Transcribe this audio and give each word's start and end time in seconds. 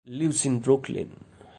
Lives 0.07 0.45
in 0.47 0.61
Brooklyn. 0.61 1.11